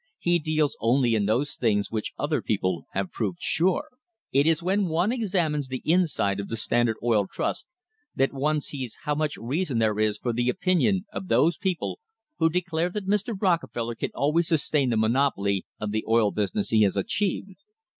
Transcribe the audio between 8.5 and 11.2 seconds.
sees how much reason there is for the opinion